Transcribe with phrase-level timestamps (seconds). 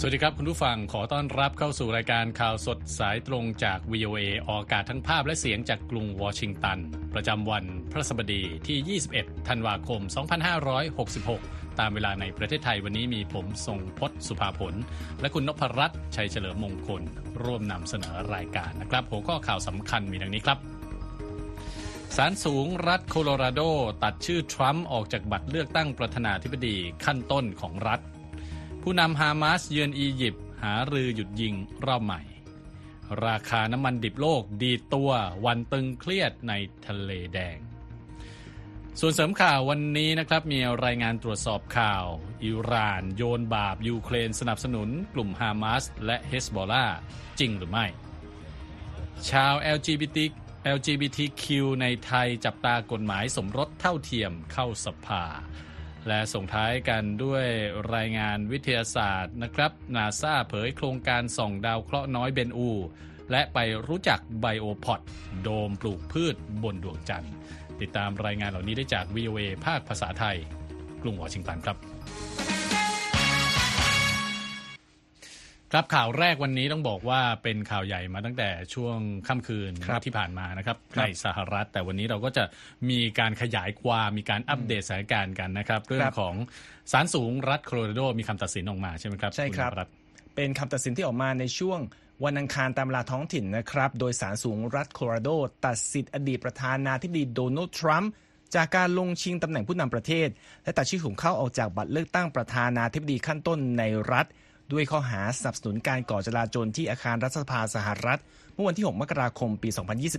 [0.00, 6.78] สวัสดีครับ คุณผู้ฟังขอต้อนรับเข้าสู่รายการข่าวสดสายตรงจาก VOA ออกอากาศทั้งภาพและเสียงจากกรุงวอชิงตัน
[7.14, 10.00] ประจำวันพระสบดีที่ 21 ธันวาคม
[10.70, 14.74] 2566 ตามเวลาในประเทศไทยวันนี้มีผมทรงพศสุภาผล
[15.20, 17.02] และคุณนพรัตน์ชัยเฉลิมมงคล
[17.44, 20.58] ร่วมนำเสนอรายการนะครับ หัวข้อข่าวสำคัญมีดังนี้ครับ
[22.16, 23.60] ศาลสูงรัฐโคโลราโด
[24.02, 28.00] ตัดชื่อทรัมป์ออกจากบัตรเลือกตั้งประธานาธิบดีขั้นต้นของรัฐ
[28.90, 31.54] ผู้นำฮามาสเยือนอียิปต์หารือหยุดยิง
[31.86, 32.20] รอบใหม่
[33.26, 35.10] ราคาน้ำมันดิบโลกดีตัว
[35.46, 36.52] วันตึงเครียดใน
[36.86, 37.58] ทะเลแดง
[39.00, 42.04] ส่วนเสริมข่าววันนี้นะครับมีรายงานตรวจสอบข่าว
[42.44, 46.86] อิหร่านโยนบาปยูเครนสนับสนุนกลุ่มฮามาสและเฮสบอลา
[47.38, 47.86] จริงหรือไม่
[49.30, 50.18] ชาว LGBT
[50.76, 51.44] LGBTQ
[51.82, 55.24] ในไทยจับตากฎหมายสมรสเท่าเทียมเข้าสภา
[56.06, 57.46] และส่งท้ายกันด้วย
[57.94, 62.70] รายงานวิทยาศาสตร์นะครับนาซาเผยโครงการส่องดาวเคราะห์น้อยเบนอู
[63.30, 65.00] และไปรู้จักไบโอพอด
[65.42, 67.32] โดมปลูกพืชบนดวงจันทร์
[67.80, 70.36] ติดตามรายงานเหล่านี้ได้จาก VOA ภาคภาษาไทย
[71.02, 71.76] กรุงวอชิงตันครับ
[75.72, 78.96] ครับข่าวแรกวันนี้ต้องบอกว่าเป็นข่าวใหญ่มาตั้งแต่ช่วง
[79.28, 82.44] ค่ำคืนครับที่ผ่านมานะครับครับในสหรัฐ แต่วันนี้เราก็จะ
[82.90, 86.34] มีการขยายความมีการอัปเดตสถานการณ์กันนะครับ เรื่องของ
[86.92, 89.88] ศาลสูงรัฐโคโลราโดมีคำตัดสินออกมาใช่ไหมครับใช่ครับณนพต
[90.36, 91.78] เป็นคำตัดสินที่ออกมาในช่วง
[92.24, 95.30] วันอังคารตามเวลาท้องถิ่นนะครับ โดยสารสูงรัฐโคโลราโด
[95.64, 98.12] ตัดสิทธิ์อดีตประธานาธิบดีโดนัลด์ทรัมป์
[98.54, 100.28] จากการลงชิงตำแหน่งผู้นำประเทศ
[100.64, 103.82] และตัดชื่อของเขาออกจากบัตรเลือกตั้งประธานาธิบดีขั้นต้นใน
[104.12, 104.26] รัฐ
[104.72, 108.20] ด้วยข้อหาสนับสนุนการก่อจลาจลที่อาคารรัฐสภาสหรัฐ
[108.54, 109.68] เมื่อวันที่ 6 มกราคมปี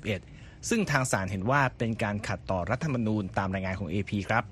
[0.05, 4.43] 2021 ซึ่งทางศาลเห็นว่าเป็นการขัดต่อรัฐธรรมนูญตามรายงานของ AP ครับ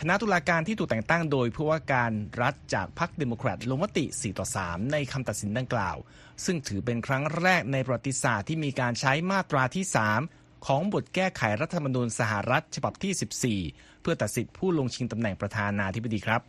[0.00, 5.96] คณะตุลาการที่ถูกแต่งตั้งโดยผู้ว่าการรัฐจากพรรคเดโมแครตลงมติ 4 ต่อ 3 ในคำตัดสินดังกล่าว
[6.44, 9.84] ซึ่งถือเป็นครั้งแรกในประวัติศาสตร์ที่มีการใช้มาตราที่
[10.26, 16.40] 3 ของบทแก้ไขรัฐธรรมนูญสหรัฐฉบับที่ 14 เพื่อตัดสิทธิผู้ลงชิงตำแหน่งประธานาธิบดีครับ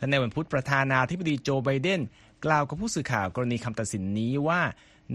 [0.00, 2.00] และในวันพุธประธานาธิบดีโจไบเดน
[2.44, 4.60] กล่าวกับผู้สื่อข่าวกรณีคำตัดสินนี้ว่า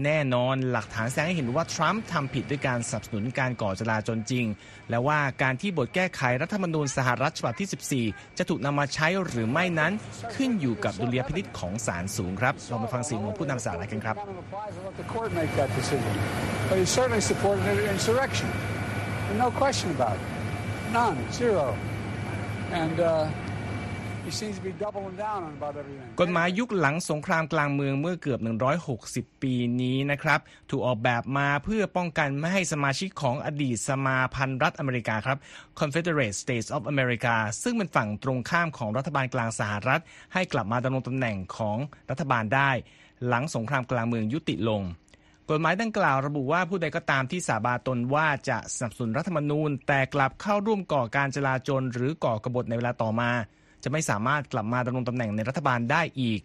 [0.04, 4.46] แน่นอนหลักฐานแสดงให้เห็นว่า ทรัมป์ทำผิดด้วยการสนับสนุนการก่อจลาจลจริง
[4.90, 9.92] และว่าการที่บทแก้ไขรัฐธรรมนูญสหรัฐฉบับที่ 14 จะถูกนำมาใช้หรือไม่นั้น
[10.34, 14.16] ขึ้นอยู่กับดุลยพินิจของศาลสูงครับเรามาฟังเสียงของผู้นำสหรัฐกันครับ
[19.34, 20.22] no question about it.
[20.92, 21.18] None.
[21.32, 21.76] Zero.
[22.70, 23.30] And uh,
[26.20, 28.40] กฎหมายยุคหลังสงครามกลางเมืองเมื่อเกือบ
[28.90, 35.38] 160 ปีนี้นะครับ ถูกออกแบบมาเพื่อป้องกันไม่ให้สมาชิกของอดีตสมาพันธ์รัฐอเมริกาครับ
[35.80, 40.02] Confederate States of America ซึ่งเป็นฝั่งตรงข้ามของรัฐบาลกลางสหรัฐ
[40.34, 41.78] ให้กลับมาดำรงตำแหน่งของ
[42.10, 42.70] รัฐบาลได้
[43.26, 44.82] หลังสงครามกลางเมืองยุติลง
[45.50, 53.32] กฎหมายดังกล่าวระบุว่าผู้ใดก็ตามที่สาบานตนว่าจะสนับสนุนรัฐธรรมนูญ แต่กลับเข้าร่วมก่อการจลาจลหรือก่อกบฏในเวลาต่อมา
[53.88, 56.40] จะไม่สามารถกลับมาดำรงตำแหน่งในรัฐบาลได้อีก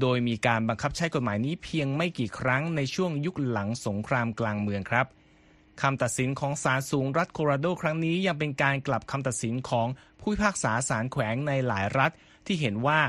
[0.00, 5.06] โดยมีการบังคับใช้กฎหมายนี้เพียงไม่กี่ครั้งในช่วงยุคหลังสงครามกลางเมืองครับ
[5.82, 9.88] คำตัดสินของศาลสูงรัฐโคโราโดครั้งนี้ยังเป็นการกลับคำตัดสินของ
[10.20, 12.10] ผู้พิพากษาศาลแขวงในหลายรัฐ
[12.46, 13.00] ที่เห็นว่า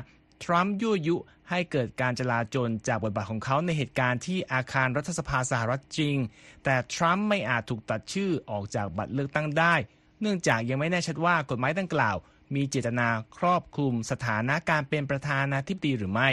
[0.43, 1.15] ทรัมป์ยั่วยุ
[1.49, 6.15] ให้เกิดการจลาจลจากบทบาทของเขาในเหตุการณ์ที่อาคารรัฐสภาสหรัฐจริง
[6.63, 9.75] แต่ทรัมป์ไม่อาจถูกตัดชื่อออกจากบัตรเลือกตั้งได้
[10.21, 12.17] เนื่องจากยังไม่แน่ชัดว่ากฎหมายดังกล่าว
[12.55, 13.07] มีเจตนา
[13.37, 16.29] ครอบคลุมสถานะการเป็นประธานาธิบดีหรือไม่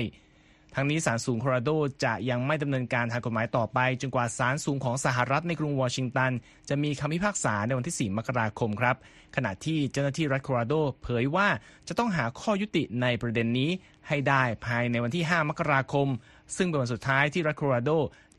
[0.74, 1.70] ทั้งนี้ศาลสูงโคโลราโด
[2.04, 6.32] จะยังไม่ดำเนินการทางกฎหมายต่อไป จนกว่าศาลสูงของสหรัฐในกรุงวอชิงตัน
[6.68, 8.96] จะมีคำพิพากษาในวันที่ 4 มกราคมครับ
[9.36, 11.48] ขณะที่เจ้าหน้าที่รัฐโคโลราโดเผยว่า
[11.88, 13.70] จะต้องหาข้อยุติในประเด็นนี้
[14.08, 16.08] ให้ได้ภายในวันที่ 5 มกราคม
[16.56, 17.90] ซึ่งเป็นวันสุดท้ายที่รัฐโคโลราโด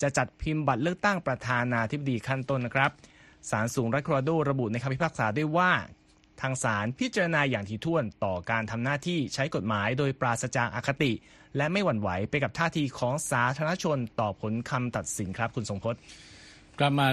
[0.01, 2.91] จะจัดพิมพ์บัตรเลือกตั้งประธานาธิบดีขั้นต้นนะครับ
[3.49, 5.71] ศาลสูงรัฐโคโลราโดระบุในคำพิพากษาด้วยว่า
[6.43, 11.11] ทางศาลพิจารณาอย่างถี่ถ้วนต่อการทำหน้าที่ใช้กฎหมายโดยปราศจากอคติ
[11.57, 15.99] และไม่หวั่นไหวไปกับท่าทีของสาธารณชนต่อผลคำตัดสินครับคุณทรงพจน์
[16.79, 17.07] กลับมา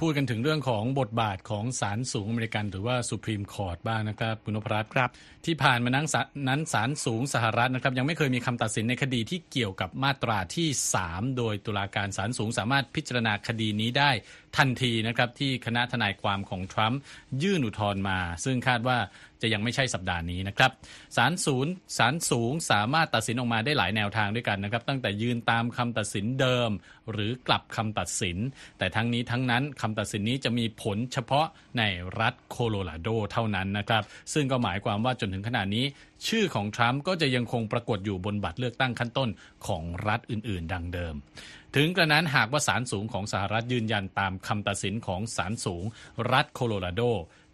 [0.00, 5.10] พูดกันถึงเรื่องของบทบาทของศาลสูงอเมริกัน หรือว่า Supreme Court บ้างนะครับคุณนพรัตน์ครับ
[5.46, 10.68] ที่ผ่านมานั้นศานั้นศาลสูงสหรัฐนะครับ ยังไม่เคยมีคำตัดสินในคดีที่เกี่ยวกับมาตราที่
[11.02, 14.10] 3 โดยตุลาการศาลสูงสามารถพิจารณาคดีนี้ได้
[14.56, 17.00] ทันทีนะครับที่คณะทนายความของทรัมป์
[17.42, 18.98] ยื่นอุทธรณ์มา ซึ่งคาดว่า
[19.42, 20.70] จะยังไม่ใช่สัปดาห์นี้นะครับ
[21.16, 26.70] ศาลศูนย์ศาลสูงสามารถตัดสินออกมาได้หลายแนวทางด้วยกันนะครับ ตั้งแต่ยืนตามคำตัดสินเดิม
[27.12, 28.38] หรือกลับคำตัดสิน
[28.78, 31.46] แต่ทั้งนี้ทั้งนั้นคำตัดสินนี้จะมีผลเฉพาะ
[31.78, 31.82] ใน
[32.20, 34.02] รัฐโคโลราโดเท่านั้นนะครับ
[34.34, 35.84] ซึ่งก็หมายความว่าจนถึงขณะนี้
[36.28, 39.28] ชื่อของทรัมป์ก็จะยังคงปรากฏอยู่บนบัตรเลือกตั้งขั้นต้น
[39.66, 41.14] ของรัฐอื่น ๆ ดังเดิม
[41.76, 45.84] ถึงกระนั้นหากว่าศาลสูงของสหรัฐยืนยันตามคำตัดสินของศาลสูง
[46.32, 47.02] รัฐโคโลราโด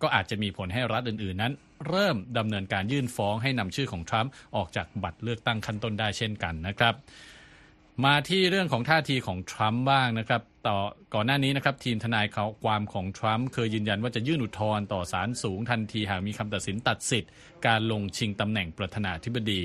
[0.02, 1.52] ก็อาจจะมีผลให้รัฐอื่นๆนั้น
[1.88, 6.94] เริ่มดำเนินการยื่นฟ้องให้นำชื่อของทรัมป์ออกจากบัตรเลือกตั้งขั้นต้นได้เช่นกันนะครับ
[8.04, 10.78] มาที่เรื่องของท่าทีของทรัมป์บ้างนะครับต่อ
[11.14, 17.30] ก่อนหน้านี้นะครับทีมทนายเขาความของทรัมป์เคยยืนยันว่าจะยื่นอุทธรณ์ต่อศาลสูงทันทีหากมีคำตัดสินตัดสิทธิ์
[17.66, 19.62] การลงชิงตำแหน่งประธานาธิบดี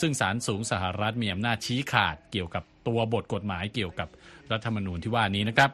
[0.00, 4.08] ซึ่งศาลสูงสหรัฐมีอำนาจชี้ขาดเกี่ยวกับตัวบทกฎหมายเกี่ยวกับ
[4.52, 5.70] รัฐธรรมนูญที่ว่านี้นะครับ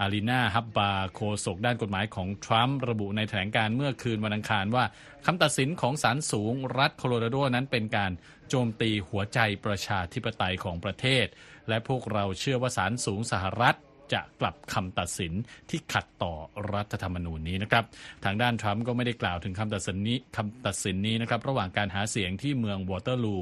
[0.00, 4.84] อารีนาฮับบาโคศกด้านกฎหมายของทรัมป์ระบุในแถลงการเมื่อคืนวันอังคารว่า
[5.26, 8.12] คำตัดสินของศาลสูงรัฐโคโลราโดนั้นเป็นการ
[8.48, 11.26] โจมตีหัวใจประชาธิปไตยของประเทศ
[11.68, 13.76] และพวกเราเชื่อว่าศาลสูงสหรัฐ
[14.12, 15.32] จะกลับคำตัดสิน
[15.70, 16.32] ที่ขัดต่อ
[16.74, 17.84] รัฐธรรมนูญนี้นะครับ
[18.24, 23.36] ทางด้านทรัมป์ก็ไม่ได้กล่าวถึงคำตัดสินนี้คำตัดสินนี้นะครับระหว่างการหาเสียงที่เมืองวอเตอร์ลู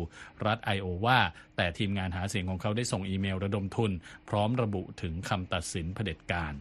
[0.46, 1.18] รัฐไอโอวา
[1.56, 3.92] แต่ทีมงานหาเสียงของเขาได้ส่งอีเมลระดมทุน
[4.28, 6.54] พร้อมระบุถึงคำตัดสินเผด็จการ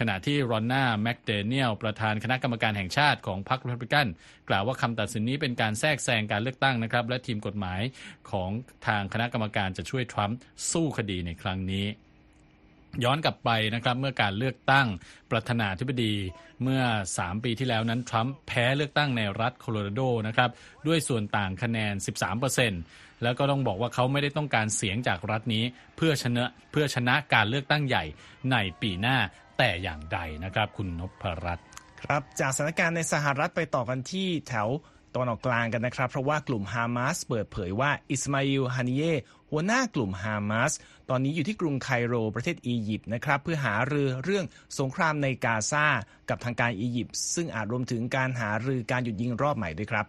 [0.00, 4.06] ขณะที่รอนน่าแมคเดเนียลประธานคณะกรรมการแห่งชาติของพรรครีพับลิกัน
[4.48, 7.80] กล่าวว่าคำตัดสินนี้เป็นการแทรกแซงการเลือกตั้งนะครับ และทีมกฎหมาย
[8.30, 8.50] ของ
[8.86, 10.38] ทางคณะกรรมการจะช่วยทรัมป์
[10.72, 11.86] สู้คดีในครั้งนี้
[13.04, 14.86] ย้อนกลับไปนะครับเมื่อการเลือกตั้ง
[15.30, 16.14] ประธานาธิบดี
[16.62, 16.82] เมื่อ
[17.16, 20.50] 3 ปีที่แล้วนั้น ทรัมป์แพ้เลือกตั้งในรัฐโคโลราโดนะครับ
[20.86, 21.94] ด้วยส่วนต่างคะแนน
[22.58, 25.64] 13%แล้วก็ต้องบอกว่าเขาไม่ได้ต้องการเสียงจากรัฐนี้
[25.96, 28.04] เพื่อชนะเพื่อชนะการเลือกตั้งใหญ่
[28.52, 29.16] ในปีหน้า
[29.58, 31.66] แต่อย่างใดนะครับ คุณนพรัตน์
[32.02, 34.68] ครับจากสถานการณ์ในสหรัฐไปต่อกันที่แถว
[35.14, 39.02] ตอนออกกลางกันนะครับ เพราะว่ากลุ่มฮามาสเปิดเผยว่าอิสมาอิลฮานิเย
[39.52, 40.72] หัวหน้ากลุ่มฮามาส
[41.10, 44.44] ตอนนี้อยู่ที่กรุงไคโรประเทศอียิปต์นะครับเพื่อหารือเรื่อง
[44.78, 45.86] สงครามในกาซา
[46.28, 50.06] กับทางการอียิปต์ซึ่งอาจรวมถึงการหารือการหยุดยิงรอบใหม่ด้วยครับ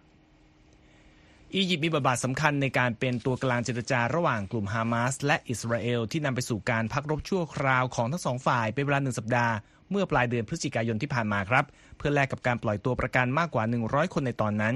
[1.54, 9.54] อียิปต์มีบทบาทสำคัญในการเป็นตัวกลางเจรจาระหว่างกลุ่มฮามาสและอิสราเอลที่นำไปสู่การพักรบชั่วคราวของทั้งสองฝ่ายเป็นเวลาหนึ่งสัปดาห์
[9.90, 11.64] เมื่อปลายเดือนพฤศจิกายนที่ผ่านมาครับ
[11.96, 14.74] เพื่อแลกกับการปล่อยตัวประกันมากกว่า 100 คนในตอนนั้น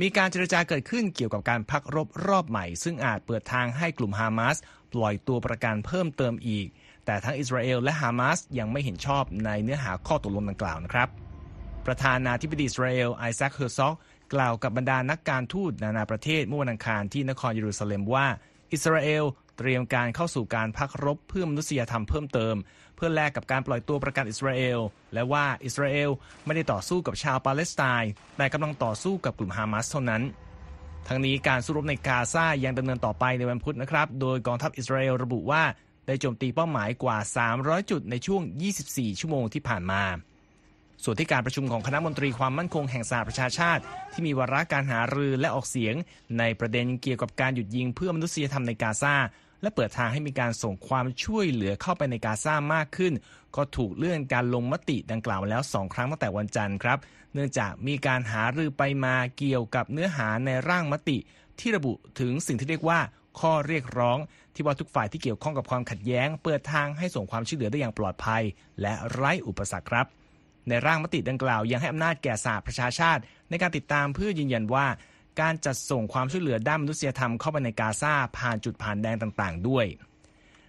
[0.00, 4.56] มีการเจรจาเกิดขึ้นเกี่ยวกับการพักรบรอบใหม่ ซึ่งอาจเปิดทางให้กลุ่มฮามาส
[4.92, 6.66] ปล่อยตัวประกันเพิ่มเติมอีก
[7.04, 11.08] แต่ทั้งอิสราเอลและฮามาสยังไม่เห็นชอบในเนื้อหาข้อตกลงดังกล่าวนะครับ
[11.86, 13.94] ประธานาธิบดีอิสราเอลไอแซคเฮอร์ซอก
[14.34, 18.26] กล่าวกับบรรดานักการทูตนานาประเทศเมื่อวันอังคารที่นครเยรูซาเล็มว่า
[18.72, 19.24] อิสราเอล
[19.58, 22.56] เตรียมการเข้าสู่การพักรบเพื่อมนุษยธรรมเพิ่มเติม
[22.96, 24.78] เพื่อแลกกับการปล่อยตัวประกันอิสราเอล
[25.14, 26.10] และว่าอิสราเอล
[26.44, 30.22] ไม่ได้ต่อสู้กับชาวปาเลสไตน์แต่กำลังต่อสู้กับกลุ่มฮามาสเท่านั้น
[31.08, 35.62] ทั้งนี้การสู้รบในกาซายังดำเนินต่อไปในวันพุธนะครับ โดยกองทัพอิสราเอลระบุว่า
[36.06, 37.16] ได้โจมตีเป้าหมายกว่า
[37.54, 38.42] 300 จุดในช่วง
[38.82, 40.02] 24 ชั่วโมงที่ผ่านมา
[41.04, 43.82] ส่วนที่การประชุมของคณะมนตรีความมั่นคงแห่งสหประชาชาติ
[44.12, 45.94] ที่มีวาระการหารือและออกเสียง
[46.38, 49.14] ในประเด็นเกี่ยวกับการหยุดยิงเพื่อมนุษยธรรมในกาซา
[49.66, 53.12] และเปิดทางให้มีการส่งความช่วยเหลือเข้าไปในกาซามากขึ้น
[53.56, 56.98] ก็ถูกเลื่อนการลงมติดังกล่าวแล้ว2ครั้งตั้งแต่วันจันทร์ครับ
[57.34, 61.18] เนื่องจากมีการหารือไปมาเกี่ยวกับเนื้อหาในร่างมติ
[61.60, 63.00] ที่ระบุถึงสิ่งที่เรียกว่า
[63.40, 64.18] ข้อเรียกร้อง
[64.54, 68.42] ที่ว่าทุกฝ่ายที่เกี่ยวข้องกับความขัดแย้ง เปิดทางให้ส่งความช่วยเหลือได้อย่างปลอดภัย
[68.80, 70.06] และไร้อุปสรรคครับ
[70.68, 74.86] ในร่างมติดังกล่าวยังให้อำนาจแก่สหประชาชาติ ในการติดตามเพื่อยืนยันว่า
[75.40, 79.86] การจัดส่งความช่วยเหลือด้านมนุษยธรรมเข้าไปในกาซาผ่านจุดผ่านแดงต่างๆ ด้วย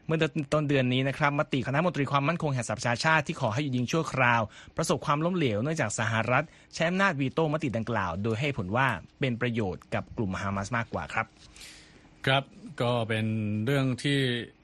[0.06, 0.20] เมื่อ
[0.54, 4.42] ต้นเดือนนี้นะครับมติคณะมนตรีความมั่นคงแห่งสหประชาชาติที่ขอให้หยุดยิงชั่วคราว
[4.78, 8.88] ประสบความล้มเหลวเนื่องจากสหรัฐใช้อำนาจวีโต้มติดังกล่าว โดยให้เหตุผลว่า
[9.20, 11.26] เป็นประโยชน์กับกลุ่มฮามาสมากกว่าครับ
[12.26, 12.44] ครับ
[12.82, 13.26] ก็เป็น
[13.66, 14.20] เรื่องที่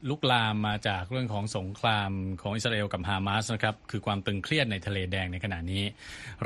[0.10, 5.84] ลุกลามมาจากเรื่องของสงครามของอิสราเอลกับฮามาสนะครับ คือความตึงเครียดในทะเลแดงในขณะนี้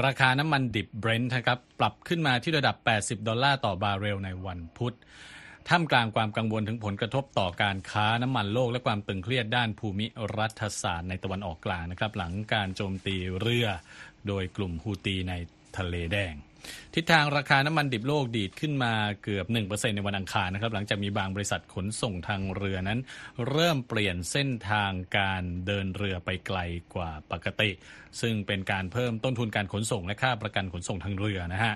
[0.05, 4.95] ราคาน้ำมันดิบเบรนท์นะครับปรับขึ้นมาที่ระดับ 80 ดอลลาร์ต่อบาร์เรลในวันพุธ
[5.69, 10.05] ท่ามกลางความกังวลถึงผลกระทบต่อการค้าน้ำมันโลกและความตึงเครียดด้านภูมิ
[10.37, 13.67] รัฐศาสตร์ในตะวันออกกลางนะครับ หลังการโจมตีเรือ
[14.27, 15.33] โดยกลุ่มฮูตีใน
[15.77, 16.33] ทะเลแดง
[16.95, 18.93] ทิศทางราคาน้ำมันดิบโลกดีดขึ้นมา
[19.23, 22.99] เกือบ 1%ในวันอังคารนะครับหลังจากมีบางบริษัทขนส่งทางเรือนั้น
[23.49, 26.59] เริ่มเปลี่ยนเส้นทางการเดินเรือไปไกล
[26.95, 27.69] กว่าปกติ
[28.21, 31.73] ซึ่งเป็นการเพิ่มต้นทุนการขนส่งและค่าประกันขนส่งทางเรือนะฮะ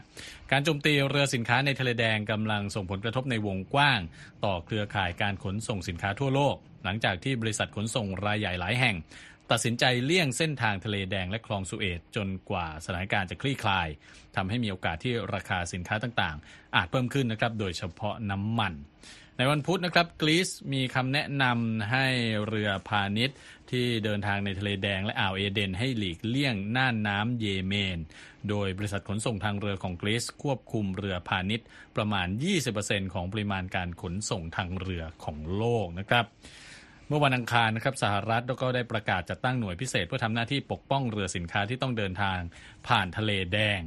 [0.52, 4.00] การโจมตีเรือสินค้าในทะเลแดงกำลังส่งผลกระทบในวงกว้าง
[4.46, 6.56] ต่อเครือข่ายการขนส่งสินค้าทั่วโลก
[6.86, 8.96] หลังจากที่บริษัทขนส่งรายใหญ่หลายแห่ง
[9.52, 13.88] ตัดสินใจเลี่ยงเส้นทางทะเลแดงและคลองสุเอตจนกว่าสถานการณ์จะคลี่คลาย
[14.36, 18.74] ทำให้มีโอกาสที่ราคาสินค้าต่างๆ อาจเพิ่มขึ้นนะครับโดยเฉพาะน้ำมัน
[19.38, 22.08] ในวันพุธนะครับกรีซมีคำแนะนำให้
[22.48, 23.38] เรือพาณิชย์
[23.72, 28.00] ที่เดินทางในทะเลแดงและอ่าวเอเดนให้หลีกเลี่ยงน่านน้ำเยเมน
[28.50, 32.28] โดยบริษัทขนส่งทางเรือของกรีซควบคุมเรือพาณิชย์ประมาณ
[32.72, 36.26] 20%ของปริมาณการขนส่งทางเรือของโลกนะครับ
[37.12, 42.40] เมื่อวันอังคารนะครับสหรัฐก็ได้ประกาศจัดตั้งหน่วยพิเศษ เพื่อทำหน้าที่ปกป้องเรือสินค้าที่ต้องเดินทาง
[42.88, 43.82] ผ่านทะเลแดง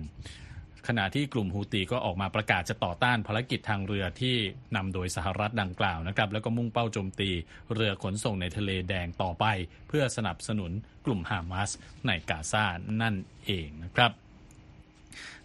[0.88, 4.36] ขณะที่กลุ่มฮูตีก็ออกมาประกาศจะต่อต้านภารกิจทางเรือที่
[4.76, 7.30] นำโดยสหรัฐดังกล่าวนะครับแล้วก็มุ่งเป้าโจมตี
[7.74, 9.44] เรือขนส่งในทะเลแดงต่อไป
[9.88, 10.72] เพื่อสนับสนุน
[11.06, 11.70] กลุ่มฮามาส
[12.06, 12.64] ในกาซา
[13.02, 13.14] นั่น
[13.44, 14.12] เองนะครับ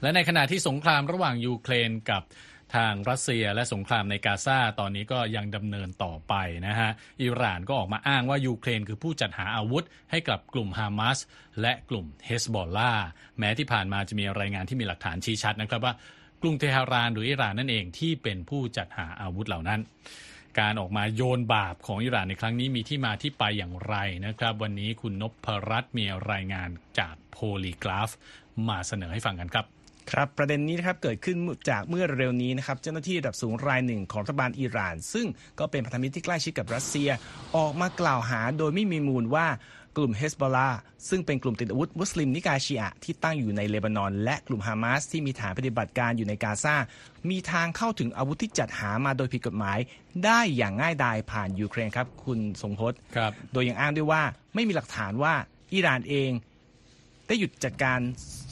[0.02, 2.24] และในขณะที่สงครามระหว่างยูเครนกับ
[2.76, 6.34] ทางรัสเซียและสงครามในกาซาตอนนี้ก็ยังดำเนินต่อไป
[6.68, 6.90] นะฮะ
[7.24, 11.18] อิหร่านก็ออกมาอ้างว่ายูเครนคือผู้จัดหาอาวุธ ให้กับกลุ่มฮามาส
[11.62, 12.94] และกลุ่มเฮสบอลลา
[13.40, 15.94] แม้ที่ผ่านมาจะมีรายงานที่มีหลักฐานชี้ชัดนะครับว่า
[16.42, 19.80] กรุงเทหรานหรืออิหร่านนั่นเองที่เป็นผู้จัดหาอาวุธเหล่านั้น
[20.60, 23.96] การออกมาโยนบาปของอิหร่านในครั้งนี้มีที่มาที่ไปอย่างไร
[24.26, 28.10] นะครับ วันนี้คุณนพรัตน์มีรายงานจากโพลีกราฟ
[28.68, 29.66] มาเสนอให้ฟังกันครับ
[30.12, 31.38] ครับประเด็นนี้นะครับเกิดขึ้น
[31.70, 35.28] จากเมื่อเร็วนี้นะครับเจ้าหน้าที่ระดับสูงรายหนึ่งของรัฐบาลอิหร่าน ซึ่ง
[35.60, 37.10] ก็เป็นพันธมิตรที่ใกล้ชิดกับรัสเซีย
[37.58, 39.48] ออกมากล่าวหาโดยไม่มีมูลว่า
[39.98, 40.70] กลุ่มเฮสบอลลา
[41.10, 46.76] ซึ่งเป็นกลุ่มติดอาวุธมุสลิมนิกายชีอะที่ตั้งอยู่ในเลบานอน และกลุ่มฮามาสที่มีฐานปฏิบัติการอยู่ในกาซา
[47.30, 49.78] มีทางเข้าถึงอาวุธที่จัดหามาโดยผิดกฎหมาย
[50.26, 54.22] ได้อย่างง่ายดายผ่านยูเครนครับ คุณทรงพจน์ครับโดยยังอ้างด้วยว่า
[54.56, 55.34] ไม่มีหลักฐานว่า
[55.74, 56.32] อิหร่านเอง
[57.30, 58.00] ได้หยุดจัดการ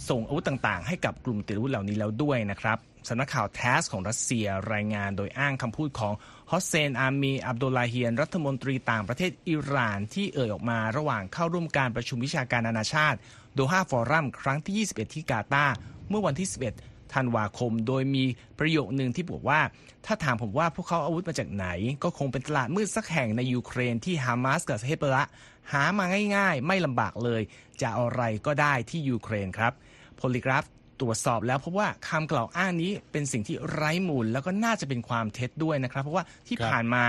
[0.10, 6.14] ส่งอาวุธต่างๆ ให้กับกลุ่มติดอาวุธเหล่านี้แล้วด้วยนะครับสำนักข่าวแทสของรัสเซียรายงานโดยอ้างคำพูดของ
[6.52, 13.18] ฮอสเซน อามี อับดุลลาเฮียน รัฐมนตรีต่างประเทศอิหร่านที่เอ่ยออกมาระหว่างเข้าร่วมการประชุมวิชาการนานาชาติ
[13.54, 15.66] โดฮาฟอรัมครั้งที่ 21 ที่กาตาร์
[16.10, 16.50] เมื่อวันที่
[16.82, 18.24] 11 ธันวาคม โดยมี
[18.60, 19.60] ประโยคหนึ่งที่บอกว่า
[20.06, 21.68] ถ้าถามผมว่าพวกเขาอาวุธมาจากไหน
[22.04, 25.24] ก็คงเป็นตลาดมืดสักแห่งในยูเครนที่ฮามาสกับเฮสบอลลา
[25.72, 26.06] หามา
[26.36, 27.42] ง่ายๆ ไม่ลำบากเลย
[27.82, 29.74] จะเอาอะไรก็ได้ที่ยูเครนครับ
[30.16, 30.66] Polygraph
[31.02, 37.04] ตรวจสอบแล้วพบว่าคำกล่าวอ้างนี้เป็นสิ่งที่ไร้มูล แล้วก็น่าจะเป็นความเท็จด้วยนะครับ เพราะว่าที่ผ่านมา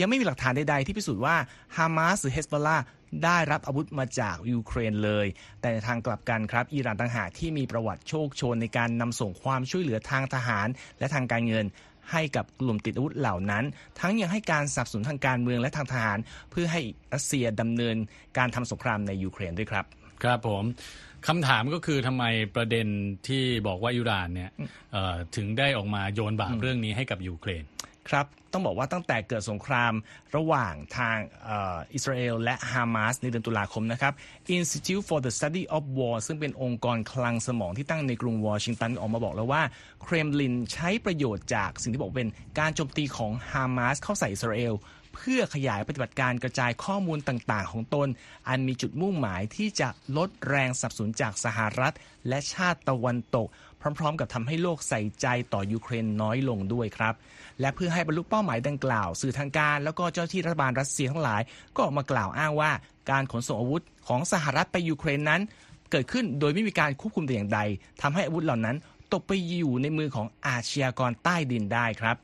[0.00, 1.36] ยังไม่มีหลักฐานใดๆ ที่พิสูจน์ว่า
[1.76, 2.78] ฮามาสหรือเฮสบอลลา
[3.24, 5.26] ได้รับอาวุธมาจากยูเครนเลย
[5.60, 11.66] แต่ในทางกลับกันครับ อิหร่านต่างหากที่มีประวัติโชคโชนในการนำส่งความช่วยเหลือทางทหาร และทางการเงิน
[12.12, 13.64] ให้กับกลุ่มติดอาวุธเหล่านั้น
[14.00, 16.18] ทั้งยังให้การสนับสนุนทางการเมืองและทางทหาร
[16.50, 16.80] เพื่อให้
[17.14, 17.96] รัสเซียดำเนิน
[18.38, 19.84] การทำสงครามในยูเครนด้วยครับ
[20.22, 20.64] ครับผม
[21.28, 22.24] คำถามก็คือทำไม
[22.56, 22.86] ประเด็น
[23.28, 24.50] ที่บอกว่าอิหร่านเนี่ย
[25.36, 27.64] ถึงได้ออกมาโยนบาปเรื่องนี้ให้กับยูเครน
[28.08, 29.92] ครับต้องบอกว่าตั้งแต่เกิดสงคราม
[30.36, 31.16] ระหว่างทาง
[31.94, 34.12] อิสราเอลและฮามาสในเดือนตุลาคมนะครับ
[34.56, 39.62] Institute for the Study of War ซึ่งเป็นองค์กรคลังสมองที่ตั้งในกรุงวอชิงตันออกมาบอกแล้วว่า
[40.02, 44.74] เครมลินใช้ประโยชน์จากสิ่งที่บอกเป็นการโจมตีของฮามาสเข้าใส่อิสราเอล
[45.14, 48.08] เพื่อขยายปฏิบัติการกระจายข้อมูลต่าง ๆ ของตน
[48.48, 51.94] อันมีจุดมุ่งหมายที่จะลดแรงสับสนจากสหรัฐ
[52.28, 53.48] และชาติตะวันตก
[53.98, 57.14] พร้อม ๆ กับทำให้โลกใส่ใจต่อยูเครนน้อยลงด้วยครับ
[57.60, 61.42] และเพื่อให้บรรลุเป้าหมายดังกล่าว สื่อทางการ แล้วก็เจ้าที่รัฐบาลรัสเซียทั้งหลาย
[61.74, 62.70] ก็ออกมากล่าวอ้างว่า
[63.10, 65.40] การขนส่งอาวุธของสหรัฐไปยูเครนนั้น
[65.90, 67.60] เกิดขึ้นโดยไม่มีการควบคุมแต่อย่างใด
[68.02, 68.76] ทำให้อาวุธเหล่านั้น
[69.12, 72.16] ตกไปอยู่ในมือของอาชญากรใต้ดินได้ครับ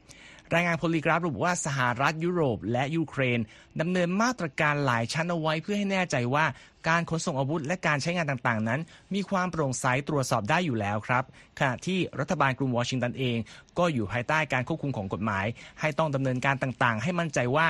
[0.54, 3.38] รายงานโพลีกราฟระบุว่าสหรัฐยุโรป และยูเครน
[3.80, 6.44] ดำเนินมาตรการหลายชั้นเอาไว้เพื่อให้แน่ใจว่า
[6.88, 8.80] การขนส่งอาวุธและการใช้งานต่างๆ นั้น
[9.14, 11.24] มีความโปร่งใสตรวจสอบได้อยู่แล้วครับ
[11.58, 13.36] ขณะที่รัฐบาลกรุงวอชิงตันเอง
[13.78, 15.46] ก็อยู่ภายใต้การควบคุมของกฎหมาย
[15.80, 17.68] ให้ต้องดำเนินการต่างๆ ให้มั่นใจว่า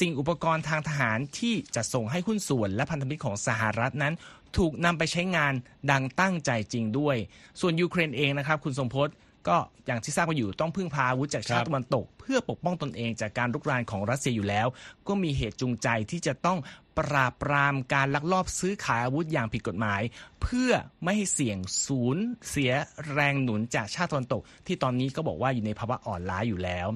[0.00, 4.14] สิ่งอุปกรณ์ทางทหารที่จะส่งให้หุ้นส่วนและพันธมิตรของสหรัฐนั้น
[4.56, 5.52] ถูกนำไปใช้งาน
[5.90, 7.16] ดังตั้งใจจริงด้วย
[7.60, 9.14] ส่วนยูเครนเองนะครับ คุณทรงพจน์
[9.48, 9.56] ก็
[9.86, 14.66] อย่างที่ทราบกันอยู่ต้องพึ่งพาอาวุธจากชาติตะวันตก เพื่อปกป้องตนเองจากการลุกรานของรัสเซียอยู่แล้ว
[15.08, 16.58] ก็มีเหตุจูงใจที่จะต้อง
[16.98, 20.02] ปราบปรามการลักลอบซื้อขายอาวุธอย่างผิดกฎหมาย
[20.42, 20.70] เพื่อ
[21.02, 22.72] ไม่ให้เสี่ยงศูนย์เสีย
[23.12, 26.88] แรงหนุนจากชาติตะวันตก ที่ตอนนี้ก็บอกว่าอยู่ในภาวะอ่อนล้าอยู่แล้ว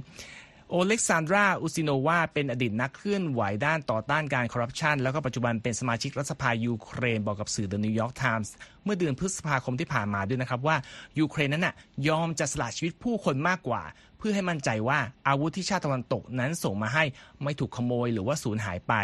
[0.71, 8.49] โอเล็กซานดรา อุซิโนวา เป็นอดีตนักเคลื่อนไหวด้านต่อต้านการคอร์รัปชัน แล้วก็ปัจจุบันเป็นสมาชิกรัฐสภายูเครน บอกกับสื่อ The New York Times
[8.87, 10.77] เมื่อเดือนพฤษภาคมที่ผ่านมาด้วยนะครับว่า
[11.19, 11.75] ยูเครนนั้นน่ะ
[12.09, 13.83] ยอมจะสละชีวิตผู้คนมากกว่า
[14.19, 17.05] เพื่อให้มั่นใจว่าอาวุธที่ชาติตะวันตกนั้นส่งมาให้
[17.43, 18.95] ไม่ถูกขโมยหรือว่าสูญหายไป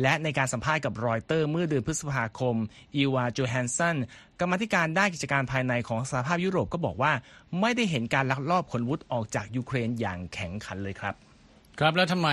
[0.00, 2.56] และในการสัมภาษณ์กับรอยเตอร์เมื่อเดือนพฤษภาคม
[2.96, 3.96] อีวาโจแฮนสัน
[4.40, 7.12] กรรมธิการด้านกิจการภายในของสหภาพยุโรปก็บอกว่า
[7.60, 11.14] ไม่ได้เห็นการลักลอบขนวุธออกจากยูเครนอย่างแข็งขันเลยครับ
[11.80, 12.30] ครับแล้วทำไม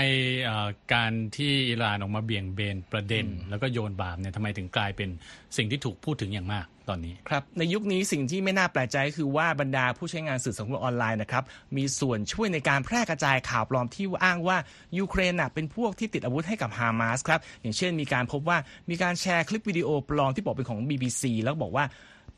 [0.93, 5.09] การที่อิหร่านออกมาเบี่ยงเบนประเด็น แล้วก็โยนบาปเนี่ยทำไมถึงกลายเป็น
[5.57, 11.43] สิ่งที่ถูกพูดถึงอย่างมากตอนนี้ครับในยุคนี้สิ่งที่ไม่น่าแปลกใจคือว่าบรรดาผู้ใช้งานสื่อสังคมออนไลน์นะครับ
[11.77, 14.57] มีส่วนช่วยในการแพร่กระจายข่าวปลอมที่อ้างว่า
[14.97, 18.57] ยูเครนเป็นพวกที่ติดอาวุธให้กับฮามาสครับอย่างเช่นมีการพบว่า
[18.89, 21.85] มีการแชร์คลิปวิดีโอปลอมที่บอกเป็นของ BBC แล้วบอกว่า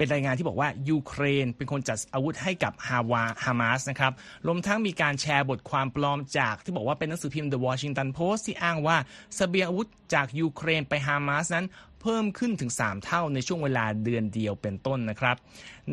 [0.04, 4.12] เป็นรายงานที่บอกว่ายูเครนเป็นคนจัดอาวุธให้กับฮาวาฮามาสนะครับ
[4.48, 8.98] รวมทั้งมีการแชร์บทความปลอมจากที่บอกว่าเป็นหนังสือพิมพ์ The Washington Post ที่อ้างว่า
[9.38, 11.66] สเสบียงอาวุธจากยูเครนไปฮามาสนั้น
[12.02, 15.36] เพิ่มขึ้นถึง 3 เท่าในช่วงเวลาเดือนเดียวเป็นต้นนะครับ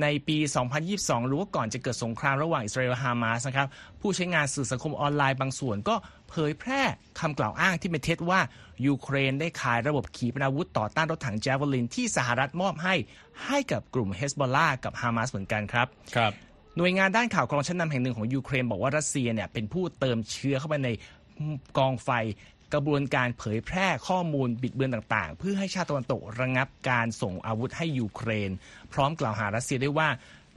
[0.02, 0.38] ในปี
[0.83, 3.69] 2022 หรือว่าก่อนจะเกิดสงครามระหว่างอิสราเอลและฮามาสนะครับ
[4.00, 5.95] ผู้ใช้งานสื่อสังคมออนไลน์บางส่วนก็
[6.30, 6.82] เผยแพร่
[7.20, 8.40] คำกล่าวอ้างที่เป็นเท็จว่า
[8.87, 12.94] ยูเครนได้ขายระบบขีปนาวุธต่อต้านรถถังแจวลินที่สหรัฐมอบให้
[13.46, 16.32] ให้กับกลุ่มเฮสบอลลากับฮามาสเหมือนกันครับครับ
[16.76, 20.88] หน่วยงานด้านข่าวกรองชั้นนำแห่งหนึ่งของยูเครนบอกว่ารัสเซียเนี่ยเป็นผู้เติมเชื้อเข้าไปใน
[21.78, 22.10] กองไฟ
[22.75, 28.50] กระบวนการเผยแพร่ข้อมูลบิดเบือนต่างๆ เพื่อให้ชาติตะวันตกระงับการส่งอาวุธให้ยูเครน
[28.92, 30.08] พร้อมกล่าวหารัสเซียได้ว่า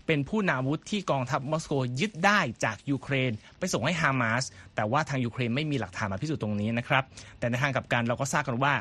[0.07, 4.43] เป็นผู้นำอาวุธที่กองทัพมอสโกยึดได้จากยูเครน ไปส่งให้ฮามาส
[4.75, 7.03] แต่ว่าทางยูเครนไม่มีหลักฐานมาพิสูจน์ตรงนี้นะครับ
[7.39, 8.73] แต่ในทางกลับกันเราก็ทราบกันว่า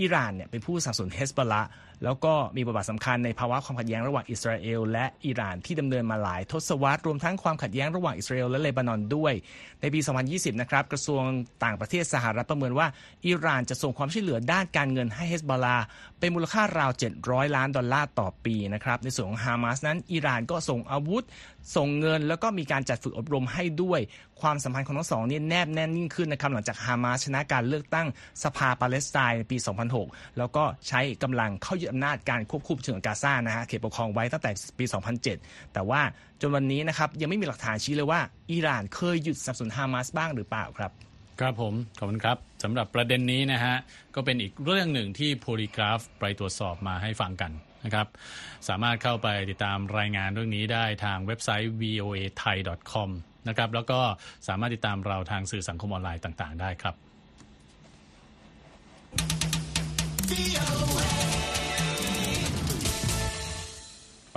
[0.00, 1.62] อิหร่านเนี่ยเป็นผู้สนับสนุนเฮสบอลละ
[2.04, 9.32] แล้วก็มีบทบาทสำคัญในภาวะความขัดแย้งระหว่างอิสราเอลและอิหร่านที่ดำเนินมาหลายทศวรรษรวมทั้งความขัดแย้งระหว่างอิสราเอลและเลบานอนด้วย
[9.80, 11.22] ในปี 2020 นะครับกระทรวง
[11.64, 12.86] ต่างประเทศสหรัฐประเมินว่า
[13.26, 15.76] อิหร่านจะส่งความช่วยเหลือด้านการเงินให้เฮสบอลา
[16.18, 16.90] เป็นมูลค่าราว
[17.24, 21.24] 700 ล้านดอลลาร์ต่อปีนะครับในส่วนของฮามาสนั้นอิหร่านก็ส่งอาวุธ
[21.76, 24.00] ส่งเงิน แล้วก็มีการจัดฝึกอบรมให้ด้วย
[24.40, 28.06] ความสัมพันธ์ของทั้งสองนี่แนบแน่นยิ่งขึ้นนะครับหลังจากฮามาสชนะการเลือกตั้ง
[28.44, 29.56] สภาปาเลสไตน์ในปี
[29.96, 34.84] 2006 แล้วก็ใช้กำลังเข้ายึดอำนาจการควบคุมเชิงกาซานะฮะเขตปกครองไว้ตั้งแต่ปี
[35.28, 36.00] 2007 แต่ว่า
[36.40, 38.20] จนวันนี้นะครับยังไม่มีหลักฐานชี้เลยว่า
[38.52, 40.92] อิหร่านเคยหยุดสนับสนุนฮามาสบ้างหรือเปล่าครับ
[41.40, 43.76] ครับผม ขอบคุณครับสำหรับประเด็นนี้นะฮะ
[44.14, 47.52] ก็เป็นอีกเรื่องหนึ่งที่โพลีกราฟไปตรวจสอบมาให้ฟังกัน
[47.84, 48.06] นะครับ
[48.68, 52.56] สามารถเข้าไปติดตามรายงานเรื่องนี้ได้ทางเว็บไซต์ voa thai
[52.92, 53.10] com
[53.48, 54.00] นะครับ แล้วก็
[54.48, 56.94] สามารถติดตามเราทางสื่อสังคมออนไลน์ต่าง ๆ ได้ครับ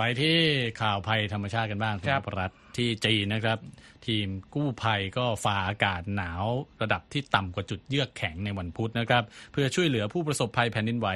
[0.00, 0.36] ปที่
[0.80, 3.58] ข่าวภัยธรรมชาติกันบ้างครับรัฐที่จีนนะครับ
[4.06, 6.44] ทีมกู้ภัยก็ฝ่าอากาศหนาว
[6.82, 11.08] ระดับที่ต่ำกว่าจุดเยือกแข็งในวันพุธนะครับ เพื่อช่วยเหลือผู้ประสบภัยแผ่นดินไหว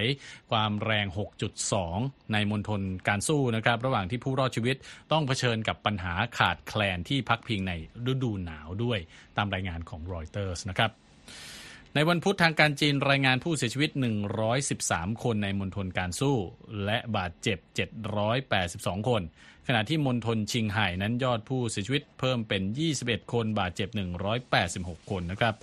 [0.50, 1.06] ความแรง
[1.70, 4.76] 6.2 ในมณฑลการสู้นะครับ ระหว่างที่ผู้รอดชีวิต
[5.12, 7.72] ต้องเผชิญกับปัญหาขาดแคลนที่พักพิงใน
[8.12, 8.98] ฤดูหนาวด้วย
[9.36, 11.01] ตามรายงานของรอยเตอร์สนะครับ
[11.94, 13.90] ในวันพุธทางการจีนรายงานผู้เสียชีวิต
[14.56, 16.36] 113 คนในมณฑลการสู้
[16.84, 17.58] และบาดเจ็บ
[18.34, 19.22] 782 คน
[19.66, 22.62] ขณะที่มณฑลชิงไห่นั้นยอดผู้เสียชีวิตเพิ่มเป็น
[22.98, 23.88] 21 คนบาดเจ็บ
[24.50, 25.54] 186 คนนะครับ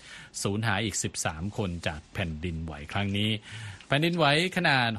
[0.43, 3.29] สูญหายอีก 13 คนจากแผ่นดินไหวครั้งนี้
[3.91, 4.25] แผ่นดินไหว
[4.57, 4.91] ขนาด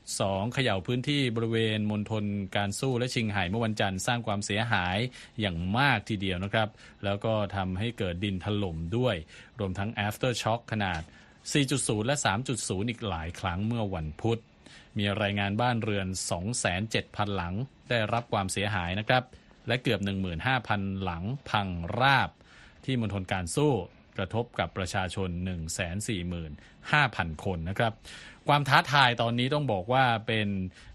[0.00, 2.24] 6.2 เขย่าพื้นที่บริเวณมณฑล
[2.56, 4.96] การสู้และชิงไห่เมื่อวันจันทร์สร้างความเสียหาย
[5.40, 6.68] อย่างมากทีเดียวนะครับ
[7.04, 9.16] แล้วก็ทำให้เกิดดินถล่มด้วย
[9.58, 11.02] รวมทั้ง after shock ขนาด
[11.54, 12.16] 4.0 และ
[12.52, 14.40] 3.0 อีกหลายครั้งเมื่อวันพุธ
[14.98, 16.08] มีรายงานบ้านเรือน
[16.72, 17.54] 27,000 หลัง
[17.90, 19.22] ได้รับความเสียหายนะครับ
[19.66, 20.00] และเกือบ
[20.50, 21.68] 15,000 หลังพัง
[22.00, 22.30] ราบ
[22.84, 23.72] ที่มณฑลการสู้
[24.18, 25.30] กระทบกับประชาชน
[26.56, 27.92] 145,000 คนนะครับ
[28.68, 30.48] ท้าทายตอนนี้ต้องบอกว่าเป็น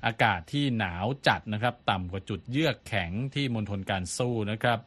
[0.06, 4.80] อากาศที่หนาวจัดนะครับ ต่ำกว่าจุดเยือกแข็งที่มณฑลการสู้นะครับ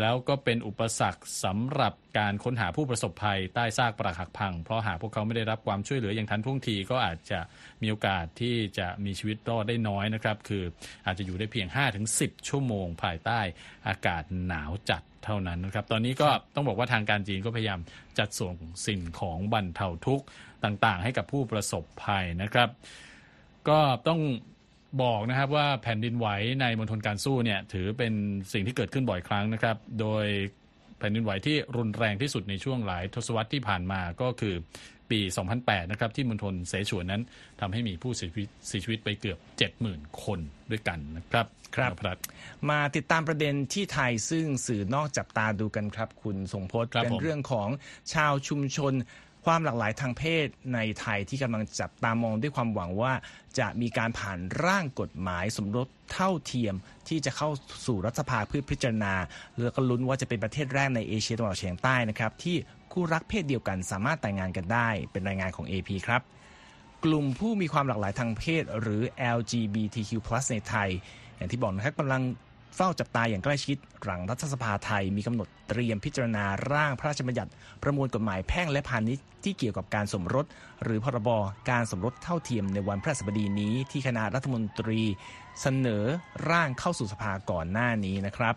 [0.00, 7.40] แล้วก็เป็นอุปสรรคสำหรับการค้นหาผู้ประสบภัยใต้ซากปรักหักพัง เพราะหากพวกเขาไม่ได้รับความช่วยเหลืออย่างทันท่วงทีก็อาจจะ
[7.82, 10.64] มีโอกาสที่จะมีชีวิตรอดได้น้อยนะครับ คือ
[11.06, 11.68] อาจจะอยู่ได้เพียง
[12.08, 13.40] 5-10 ชั่วโมงภายใต้
[13.88, 17.80] อากาศหนาวจัดเท่านั้นนะครับ ตอนนี้ก็ต้องบอกว่าทางการจีนก็พยายาม
[18.18, 18.54] จัดส่ง
[18.86, 20.24] สิ่งของบรรเทาทุกข์
[20.64, 22.68] ต่างๆ ให้กับผู้ประสบภัยนะครับ
[23.68, 24.20] ก็ต้อง
[25.02, 26.28] บอกนะครับว่าแผ่นดินไหว
[26.60, 28.12] ในมณฑลการสู้เนี่ยถือเป็น
[28.52, 30.26] สิ่งที่เกิดขึ้นบ่อยครั้งนะครับ โดย
[30.98, 34.54] แผ่นดินไหวที่รุนแรงที่สุดในช่วงหลายทศวรรษที่ผ่านมาก็คือ
[35.10, 35.20] ปี
[35.56, 37.22] 2008 นะครับ ที่มณฑลเสฉวนนั้น
[37.60, 39.38] ทำให้มีผู้เสียชีวิตเสียชีวิตไปเกือบ
[39.80, 41.92] 70,000 คนด้วยกันนะครับครับ
[42.70, 47.68] มาติดตามประเด็นที่ไทยซึ่งสื่อนอกจับตาดูกันครับ คุณทรงพจน์เป็นเรื่องของ
[48.14, 48.92] ชาวชุมชน
[49.44, 53.12] ความหลากหลายทางเพศในไทยที่กำลังจับตามองด้วยความหวังว่า
[53.58, 56.74] จะมีการผ่านร่างกฎหมายสมรสเท่าเทียม
[57.08, 57.50] ที่จะเข้า
[57.86, 59.14] สู่รัฐสภาเพื่อพิจารณา
[59.60, 62.56] แล้วก็ลุ้นว่าจะเป็นประเทศแรกในเอเชียตะวันออกเฉียงใต้นะครับที่
[62.92, 66.22] คู่รักเพศเดียวกันสามารถแต่งงานกันได้ เป็นรายงานของ AP ครับ
[67.04, 69.02] กลุ่มผู้มีความหลากหลายทางเพศหรือ
[69.36, 70.12] LGBTQ+
[70.52, 70.88] ในไทย
[71.36, 72.22] อย่างที่บอกนะครับกำลัง
[72.74, 77.50] เฝ้าจับตาอย่างใกล้ชิด หลังรัฐสภาไทยมีกำหนดเตรียมพิจารณาร่างพระราชบัญญัติ
[77.82, 80.46] ประมวลกฎหมายแพ่งและพาณิชย์ที่เกี่ยวกับการสมรส
[80.82, 81.30] หรือพรบ
[81.70, 85.00] การสมรสเท่าเทียมในวันพระสบดีนี้ที่คณะรัฐมนตรี
[85.60, 86.04] เสนอ
[86.50, 88.54] ร่างเข้าสู่สภาก่อนหน้านี้นะครับ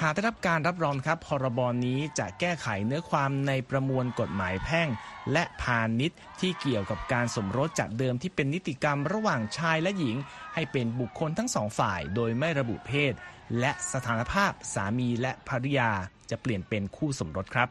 [0.00, 4.88] หากได้รับการรับรองครับพรบนี้จะแก้ไขเนื้อความในประมวลกฎหมายแพ่ง
[5.32, 10.16] และพาณิชย์ที่เกี่ยวกับการสมรสจากเดิมที่เป็นนิติกรรมระหว่างชายและหญิง
[10.54, 13.12] ให้เป็นบุคคลทั้งสองฝ่าย โดยไม่ระบุเพศ
[13.60, 15.90] และสถานภาพสามีและภริยา
[16.30, 17.68] จะเปลี่ยนเป็นคู่สมรสครับ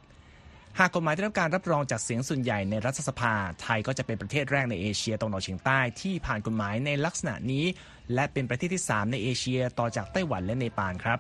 [0.80, 7.66] หากกฎหมายได้รับการรับรองจากเสียงส่วนใหญ่ในรัฐสภา ไทยก็จะเป็นประเทศแรกในเอเชียตะวันออกเฉียงใต้ที่ผ่านกฎหมายในลักษณะนี้
[8.14, 11.20] และเป็นประเทศที่ 3 ในเอเชียต่อจากไต้หวันและเนปาลครับ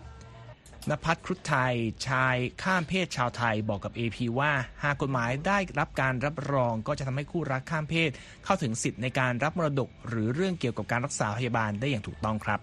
[0.89, 1.75] นภัทรครุฑไทย
[2.07, 4.51] ชายข้ามเพศชาวไทยบอกกับ AP ว่า
[4.83, 8.09] หากกฎหมายได้รับการรับรองก็จะทำให้คู่รักข้ามเพศ
[8.45, 12.59] เข้าถึงสิทธิ์ในการรับมรดก หรือเรื่องเกี่ยวกับการรักษาพยาบาลได้อย่างถูกต้องครับ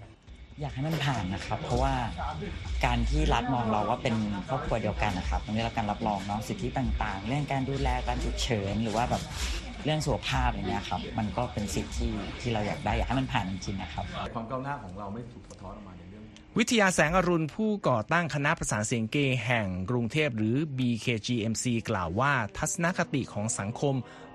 [0.60, 1.94] อยากให้มันผ่านนะครับ เพราะว่า
[2.84, 4.16] การที่รัฐมองเราว่าเป็น
[4.48, 9.22] ครอบครัวเดียวกันนะครับมันได้รับการรับรองเนาะสิทธิต่าง ๆ เรื่องการดูแลการฉุกเฉินหรือว่าแบบ
[9.84, 16.24] เรื่องสุขภาพอย่างเงี้ยครับ มันก็เป็นสิทธิที่ที่เราอยากได้อยากให้มันผ่านจริงๆนะครับ ความก้าวหน้าของเราไม่ถูกสะท้อนออกมาในเรื่อง
[16.58, 23.94] วิทยาแสงอรุณผู้ก่อตั้งคณะประสานเสียงเกย์แห่งกรุงเทพหรือ BKGMC กล่าวว่า ทัศนคติของสังคม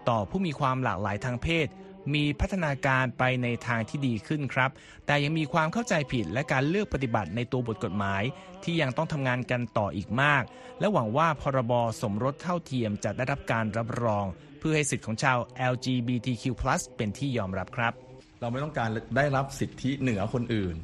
[0.10, 1.68] ต่อผู้มีความหลากหลายทางเพศ
[2.14, 4.72] มีพัฒนาการไปในทางที่ดีขึ้นครับ
[5.06, 8.24] แต่ยังมีความเข้าใจผิดและการเลือกปฏิบัติในตัวบทกฎหมาย
[8.64, 10.44] ที่ยังต้องทำงานกันต่ออีกมาก
[10.80, 14.26] และหวังว่าพรบสมรสเท่าเทียมจะได้รับการรับรอง
[14.60, 15.38] เพื่อให้สิทธิของชาว
[15.72, 16.46] LGBTQ+
[16.98, 17.94] เป็นที่ยอมรับครับ
[18.40, 20.76] เราไม่ต้องการได้รับสิทธิเหนือคนอื่น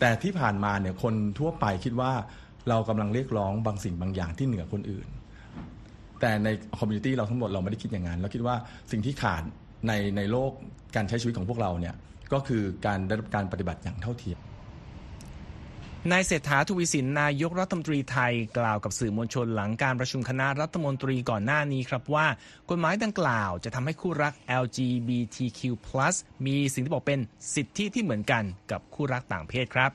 [0.00, 2.12] แต่ที่ผ่านมาเนี่ยคนทั่วไปคิดว่า
[2.68, 5.08] เรากำลังเรียกร้องบางสิ่งบางอย่างที่เหนือคนอื่น
[6.20, 8.56] แต่ใน community เราทั้งหมดเราไม่ได้คิดอย่างนั้น เราคิดว่า
[8.90, 9.42] สิ่งที่ขาด
[9.86, 10.52] ในในโลก
[10.96, 11.94] การใช้ชีวิตของพวกเราเนี่ย
[12.32, 14.38] ก็คือการได้รับการปฏิบัติอย่างเท่าเทียม
[16.12, 22.26] นายเศรษฐาทวีสินนายกรัฐมนตรีไทยกล่าวกับสื่อมวลชนหลังการประชุมคณะรัฐมนตรีก่อนหน้านี้ครับว่า
[22.70, 25.60] กฎหมายดังกล่าวจะทำให้คู่รัก LGBTQ+
[26.46, 27.20] มีสิ่งที่บอกเป็น
[27.54, 29.90] สิทธิที่เหมือนกันกับคู่รักต่างเพศครับ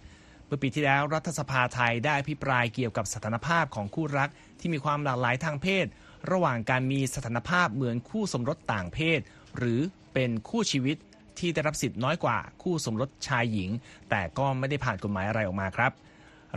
[0.46, 5.86] เมื่อปีที่แล้วรัฐสภาไทยได้อภิปรายเกี่ยวกับสถานภาพของคู่รักที่มีความหลากหลายทางเพศ
[6.32, 9.19] ระหว่างการมีสถานภาพเหมือนคู่สมรสต่างเพศ
[9.58, 9.80] หรือ
[10.13, 10.98] เป็นคู่ชีวิต
[11.39, 13.70] ที่ได้รับสิทธิ์น้อยกว่าคู่สมรสชายหญิง
[14.10, 15.92] แต่ก็ไม่ได้ผ่านกฎหมายอะไรออกมาครับ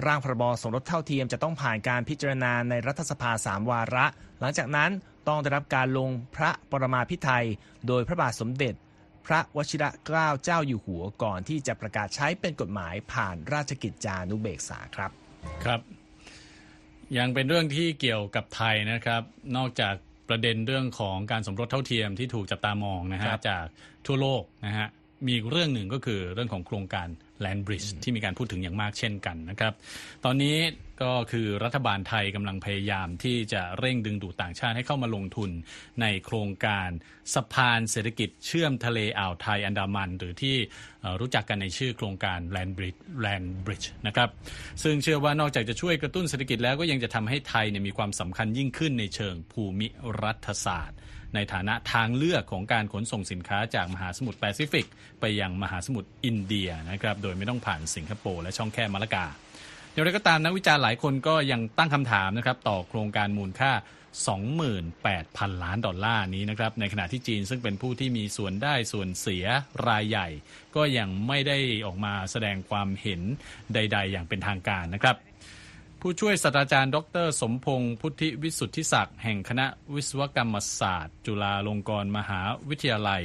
[0.06, 4.06] ร่างพรบสมรสเท่าเทียมจะต้องผ่านการพิจารณาในรัฐสภาสามวาระ
[4.40, 4.90] หลังจากนั้น
[5.28, 7.46] ต้องได้รับการลงพระปรมาภิไธย
[7.86, 8.74] โดยพระบาทสมเด็จ
[9.26, 15.10] พระวชิระเกล้าเจ้าอยู่หัวก่อนที่จะประกาศใช้เป็นกฎหมายผ่านราชกิจจานุเบกษาครับ
[15.64, 15.80] ครับ
[17.18, 19.22] ยังเป็นเรื่องที่เกี่ยวกับไทยนะครับ
[19.56, 19.94] นอกจาก
[20.28, 23.64] ประเด็นเรื่องของการสมรสเท่าเทียมที่ถูกจับตามองนะฮะครับจาก
[24.06, 24.88] ทั่วโลกนะฮะ
[25.24, 27.08] มีอีกเรื่องหนึ่งก็คือเรื่องของโครงการ
[27.44, 29.72] Land Bridge ที่มีการพูดถึงอย่างมากเช่นกันนะครับ
[30.24, 30.56] ตอนนี้
[31.02, 35.50] ก็คือรัฐบาลไทยกำลังพยายามที่จะเร่งดึงดูดต่างชาติให้เข้ามาลงทุน
[36.00, 36.88] ในโครงการ
[37.34, 40.56] สะพานเศรษฐกิจเชื่อมทะเลอ่าวไทยอันดามัน หรือที่
[41.00, 44.28] เอ่อรู้จักกันในชื่อโครงการ Land Bridge Land Bridge นะครับ
[44.82, 49.86] ซึ่งเชื่อว่านอกจากจะช่วยกระตุ้นเศรษฐกิจแล้วก็ยังจะทำให้ไทยเนี่ยมีความสำคัญยิ่งขึ้นในเชิงภูมิ
[50.22, 50.98] รัฐศาสตร์
[51.34, 54.86] ในฐานะทางเลือกของการขนส่งสินค้าจากมหาสมุทรแปซิฟิก
[55.20, 59.26] ไปยังมหาสมุทรอินเดียนะครับ โดยไม่ต้องผ่านสิงคโปร์และช่องแคบมาละกา
[59.92, 63.72] อย่างไรก็ตามนักวิจารณ์หลายคนก็ยังตั้งคำถามนะครับต่อโครงการมูลค่า
[64.66, 69.44] 28,000 ล้านดอลลาร์นี้นะครับในขณะที่จีนซึ่งเป็นผู้ที่มีส่วนได้ส่วนเสีย
[69.88, 70.28] รายใหญ่
[70.76, 73.20] ก็ยังไม่ได้ออกมาแสดงความเห็น
[73.74, 75.16] ใด ๆ อย่างเป็นทางการนะครับ
[76.00, 83.22] ผู้ช่วยศาสตราจารย์ ดร สมพงศ์พุทธิวิสุทธิศักดิ์แห่งคณะวิศวกรรมศาสตร์ จุฬาลงกรณ์มหาวิทยาลัย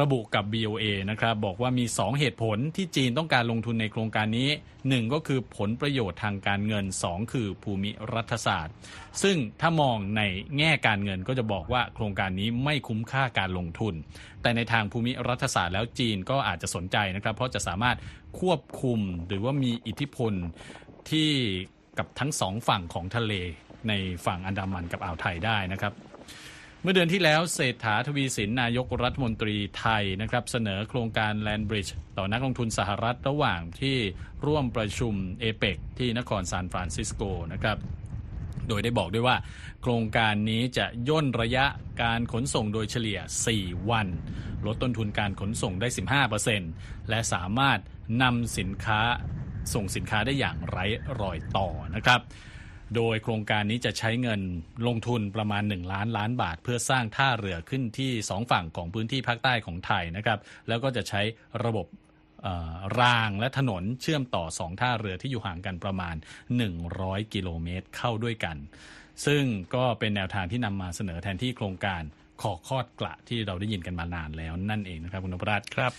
[0.00, 4.48] ระบุกับ BOA นะครับบอกว่ามี 2 เหตุผลที่จีนต้องการลงทุนในโครงการนี้
[4.80, 8.74] 1 ก็คือผลประโยชน์ทางการเงิน 2 คือภูมิรัฐศาสตร์
[9.22, 10.22] ซึ่งถ้ามองใน
[10.58, 13.94] แง่การเงินก็จะบอกว่าโครงการนี้ไม่คุ้มค่าการลงทุน
[14.42, 17.96] แต่ในทางภูมิรัฐศาสตร์แล้วจีนก็อาจจะสนใจนะครับเพราะจะสามารถ
[18.40, 20.32] ควบคุมหรือว่ามีอิทธิพล
[21.10, 21.30] ที่
[21.98, 23.32] กับทั้งสองฝั่งของทะเล
[23.88, 23.92] ใน
[24.26, 25.92] ฝั่งอันดามันกับอ่าวไทยได้นะครับ
[26.82, 33.96] เมื่อเดือนที่แล้วเศรษฐาทวีสินนายกรัฐมนตรีไทยนะครับเสนอโครงการ Land Bridge ต่อนักลงทุนสหรัฐระหว่างที่
[34.46, 37.78] ร่วมประชุมเอเปกที่นครซานฟรานซิสโกนะครับ
[38.68, 39.36] โดยได้บอกด้วยว่า
[39.82, 41.64] โครงการนี้จะย่นระยะ
[42.02, 43.18] การขนส่งโดยเฉลี่ย
[43.54, 44.06] 4 วัน
[44.66, 45.88] ลดต้นทุนการขนส่งได้
[46.48, 47.78] 15%และสามารถ
[48.22, 49.00] นำสินค้า
[49.74, 50.84] ส่งสินค้าได้อย่างไร้
[51.20, 52.20] รอยต่อนะครับ
[52.96, 54.40] โดยโครงการนี้จะใช้เงิน
[54.86, 61.20] ลงทุนประมาณ 1 ล้านล้านบาท เพื่อสร้างท่าเรือขึ้นที่ 2 ฝั่งของพื้นที่ภาคใต้ของไทยนะครับ แล้วก็จะใช้
[61.64, 61.86] ระบบ
[63.00, 66.16] รางและถนนเชื่อมต่อสองท่าเรือที่อยู่ห่างกันประมาณ
[66.74, 68.56] 100 กิโลเมตรเข้าด้วยกัน
[69.26, 72.02] ซึ่งก็เป็นแนวทางที่นำมาเสนอแทนที่โครงการ
[72.42, 75.92] คอคอดกระที่เราได้ยินกันมานานแล้วนั่นเองนะครับคุณนพรัตน์ครับ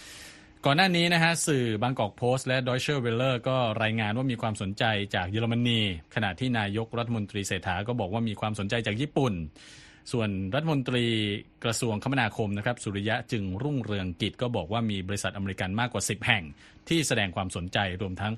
[0.67, 4.83] ก่อนหน้านี้นะฮะสื่อบางกอกโพสต์และ Deutsche Welle ก็รายงานว่ามีความสนใจ
[5.15, 5.79] จากเยอรมนี
[6.15, 9.33] ขณะที่นายกรัฐมนตรีเศรษฐาก็บอกว่ามีความสนใจจากญี่ปุ่น
[10.11, 11.05] ส่วนรัฐมนตรี
[11.63, 16.43] กระทรวงคมนาคมนะครับสุริยะจึงรุ่งเรืองกิจก็บอกว่ามีบริษัทอเมริกันมากกว่า 10 แห่ง
[16.89, 18.33] ที่แสดงความสนใจรวมทั้ง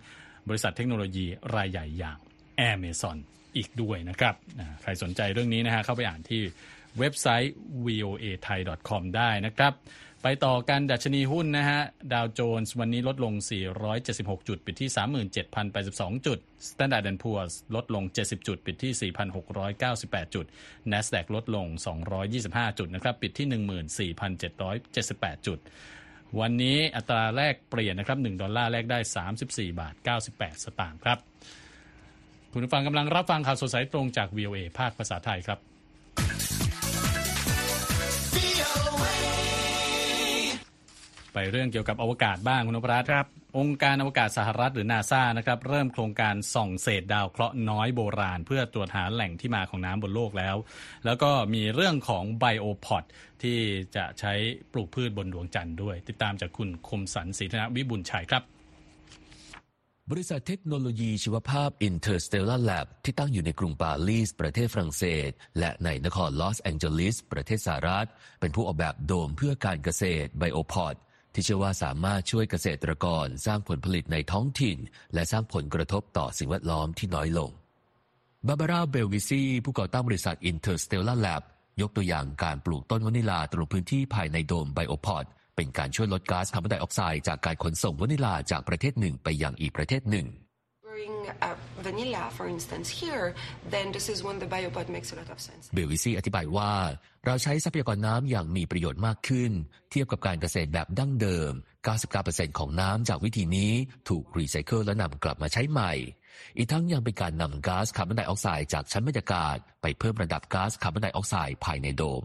[0.47, 2.17] บริษัทเทคโนโลยีรายใหญ่อย่าง
[2.71, 3.17] Amazon
[3.57, 4.35] อีกด้วยนะครับ
[4.81, 6.41] ใครสนใจเรื่องนี้นะฮะเข้าไปอ่านที่
[6.99, 7.53] เว็บไซต์
[7.85, 8.59] voa thai
[8.89, 9.73] com ได้นะครับ
[10.23, 11.82] ไปต่อกันดัชนีหุ้นนะฮะ
[12.13, 13.34] ดาวโจนส์วันนี้ลดลง
[13.91, 14.89] 476 จุด ปิดที่
[15.53, 19.12] 37,082 จุด Standard Poor's ลดลง 70 จุด ปิดที่
[19.73, 20.45] 4,698 จุด
[20.91, 21.67] NASDAQ ลดลง
[22.23, 25.60] 225 จุดนะครับ ปิดที่ 14,778 จุด
[26.39, 28.99] วันนี้อัตราแลกเปลี่ยนนะครับ 1 ดอลลาร์แลกได้
[29.39, 29.93] 34 บาท
[30.30, 31.19] 98 สตางค์ครับ
[32.51, 35.60] คุณผู้ฟังกำลังรับฟังข่าวสดสายตรงจาก VOA ภาคภาษาไทยครับ
[41.33, 43.25] ไปเรื่องเกี่ยวกับอวกาศบ้างคุณนพรัตน์ครับ
[43.57, 50.55] องค์การอวกาศสหรัฐหรือนาซานะครับเริ่มโครงการส่องเศษดาวเคราะห์น้อยโบราณ เพื่อตรวจหาแหล่งที่มาของน้ำบนโลกแล้ว
[51.05, 53.03] แล้วก็มีเรื่องของไบโอพอด
[53.43, 53.57] ที่
[53.95, 54.33] จะใช้
[54.71, 58.43] ปลูกพืชบนดวงจันทร์ด้วย ติดตามจากคุณคมสันศรีธนวิบุญชัยครับ
[60.11, 68.07] บริษัทเทคโนโลยีชีวภาพ Interstellar Lab ที่ตั้งอยู่ในกรุงปารีส ประเทศฝรั่งเศส และในนครลอสแองเจลิส ประเทศสหรัฐ
[68.39, 70.95] เป็นผู้ออกแบบโดมเพื่อการเกษตรไบโอพอด
[71.39, 74.78] ที่เชื่อว่าสามารถช่วยเกษตรกรสร้างผลผลิตในท้องถิ่น
[75.13, 77.50] และสร้างผลกระทบต่อสิ่งแวดล้อมที่น้อยลง
[78.47, 81.43] บาบาร่าเบลวิซีผู้ก่อตั้งบริษัท Interstellar Lab
[81.82, 90.28] ยกตัวอย่างการปลูกต้นวานิลาตรงพื้นที่ภายในโดมไบโอพอดเป็นการช่วยลดก๊าซคาร์บอนไดออกไซด์จากการขนส่งวานิลาจากประเทศหนึ่งไปยังอีกประเทศหนึ่ง
[95.73, 96.71] เบลวิซีอธิบายว่า
[97.25, 99.51] เราใช้ทรัพยากรน้ำอย่างมีประโยชน์มากขึ้น
[99.91, 101.51] เทียบกับการเกษตรแบบดั้งเดิม
[102.05, 103.71] 99%ของน้ำจากวิธีนี้
[104.09, 105.93] ถูกรีไซเคิลและนำกลับมาใช้ใหม่
[106.57, 112.23] อีกทั้งยังเป็นการนำก๊าซคาร์บอนไดออกไซด์จากชั้นบรรยากาศ ไปเพิ่มระดับก๊าซคาร์บอนไดออกไซด์ภายในโดม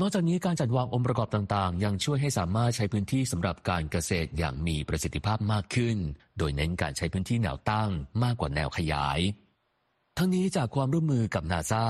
[0.00, 5.96] นอกจากนี้การจัดวางองค์ประกอบต่างๆ ยังช่วยให้สามารถใช้พื้นที่สำหรับการเกษตรอย่างมีประสิทธิภาพมากขึ้น
[6.38, 7.90] โดยเน้นการใช้พื้นที่แนวตั้ง
[8.22, 9.18] มากกว่าแนวขยาย
[10.18, 11.86] ทั้งนี้จากความร่วมมือกับนาซา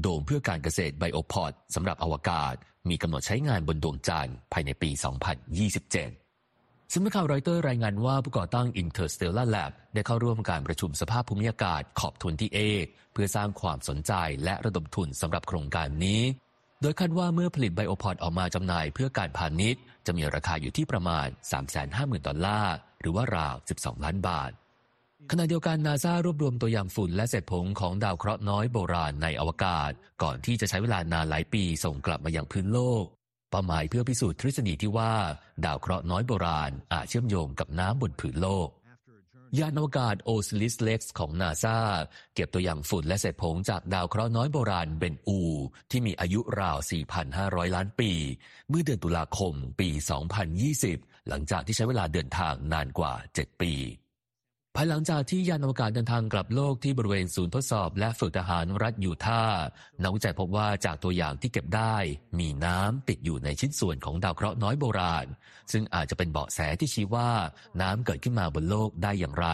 [0.00, 2.54] โดมเพื่อการเกษตรไบโอพอดสำหรับอวกาศ
[2.88, 4.90] มีกำหนดใช้งานบนดวงจันทร์ภายในปี
[5.72, 14.12] 2027สำนักข่าวรอยเตอร์รายงานว่าผู้ก่อตั้ง Interstellar Lab ได้เข้าร่วมการประชุมสภาพภูมิอากาศขอบทุนที่เอกเพื่อสร้างความสนใจ
[14.44, 16.22] และระดมทุนสำหรับโครงการนี้
[16.82, 21.26] โดยคาดว่าเมื่อผลิตไบโอพอดออกมาจำหน่ายเพื่อการพาณิชย์ จะมีราคาอยู่ที่ประมาณ
[21.76, 24.50] 350,000 ดอลลาร์ หรือว่าราว 12 ล้านบาท
[25.30, 29.90] ขณะเดียวกันนาซารวบรวมตัวอย่างฝุ่นและเศษผงของดาวเคราะห์น้อยโบราณในอวกาศ
[30.22, 33.04] ก่อนที่จะใช้เวลานานหลายปีส่งกลับมายังพื้นโลก
[33.50, 35.12] เป้าหมายเพื่อพิสูจน์ทฤษฎีที่ว่า
[35.64, 38.68] ดาวเคราะห์น้อยโบราณอาจเชื่อมโยงกับน้ำบนผืนโลก
[39.58, 41.78] ยานอวกาศ OSIRIS-REx ของนาซา
[42.34, 45.40] เก็บตัวอย่างฝุ่นและเศษผงจากดาวเคราะห์น้อยโบราณเบนอู
[45.90, 46.78] ที่มีอายุราว
[47.26, 48.12] 4,500 ล้านปี
[48.68, 49.88] เมื่อเดือนตุลาคมปี
[50.58, 53.72] 2020 หลังจากที่ใช้เวลาเดินทางนานกว่า 7 ปี
[54.76, 59.60] ภายหลังจากที่ยานอวกาศเดินทางกลับโลกที่บริเวณศูนย์ทดสอบ และฝึกทหารรัฐยูทาห์
[60.02, 61.96] นักวิจัยพบว่าจากตัวอย่างที่เก็บได้
[62.38, 65.26] มีน้ำติดอยู่ในชิ้นส่วนของดาวเคราะห์น้อยโบราณ
[65.72, 67.30] ซึ่งอาจจะเป็นเบาะแสที่ชี้ว่า
[67.80, 69.46] น้ำเกิดขึ้นมาบนโลกได้อย่างไร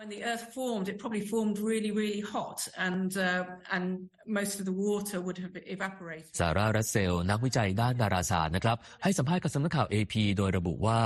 [0.00, 4.08] when the Earth formed, it probably formed really, really hot, and uh, and
[4.38, 6.32] most of the water would have evaporated.
[6.40, 11.00] ซาร่ารัสเซลนักวิจัยด้านดาราศาสตร์นะครับ ให้สัมภาษณ์กับสำนักข่าว AP โดยระบุว่า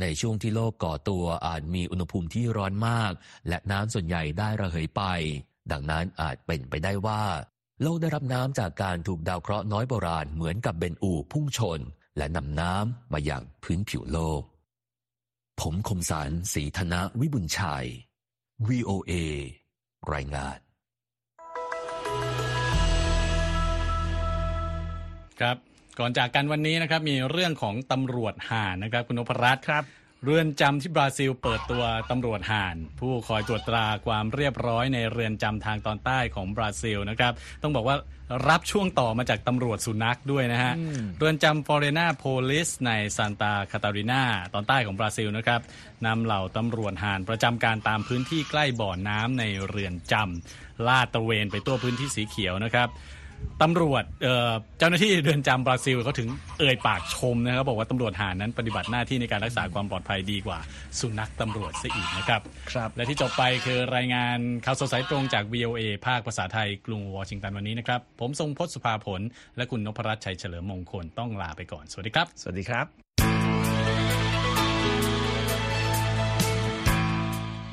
[0.00, 3.12] ในช่วงที่โลกก่อตัวอาจมีอุณหภูมิที่ร้อนมาก
[3.48, 5.02] และน้ำส่วนใหญ่ได้ระเหยไป
[5.72, 7.22] ดังนั้นอาจเป็นไปได้ว่า
[7.82, 11.80] โลกได้รับน้ำจากการถูกดาวเคราะห์น้อยโบราณเหมือนกับเบนอูพุ่งชน
[12.16, 14.42] และนำน้ำมาอย่างพื้นผิวโลก
[15.60, 17.88] ผมคมสารสีธนะวิบุญชัย
[18.66, 19.12] VOA
[20.12, 20.58] รายงาน
[25.40, 25.56] ครับ
[25.98, 29.82] ก่อนจากกันวันนี้นะครับ มีเรื่องของตำรวจห่านนะครับ คุณนพรัตน์ครับ
[30.24, 37.96] เรือนจำที่บราซิลเปิดตัวตำรวจห่าน ผู้คอยตรวจตราความเรียบร้อยในเรือนจำทางตอนใต้ของบราซิลนะครับ ต้องบอกว่า
[38.48, 40.72] รับช่วงต่อมาจากตำรวจสุนัขด้วยนะฮะ
[41.18, 44.22] เรือนจำฟลอเรียนอโพลิสในซานตาคาตารินา
[44.54, 45.60] ตอนใต้ของบราซิลนะครับ
[46.06, 52.88] นำเหล่าตำรวจห่านประจำการตามพื้นที่ใกล้บ่อน้ำในเรือนจำลาดตระเวนไปทั่วพื้นที่สีเขียวนะครับ
[53.62, 60.58] ตำรวจเอ่อเจ้าหน้าที่เรือนจำบราซิลเขาถึงเอ่ยปากชมนะครับบอกว่าตำรวจหารนั้นปฏิบัติหน้าที่ในการรักษาความปลอดภัยดีกว่า
[61.00, 62.40] สุนัขตำรวจซะอีกนะครับ
[62.72, 69.20] ครับและที่จบไปคือรายงานข่าวสดสายตรงจาก VOA ภาคภาษาไทยกรุงวอชิงตันวันนี้นะครับ ผมทรงพจน์สุภาผล
[69.56, 72.86] และคุณนพรัตน์ชัยเฉลิมมงคลต้องลาไปก่อน สวัสดีครับ สวัสดีครับ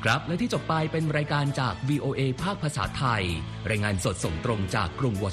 [0.06, 3.22] ครับและที่จบไปเป็นรายการจาก VOA ภาคภาษาไทย
[3.70, 5.24] รายงานสดส่งตรงจากกรุงวอชิงตัน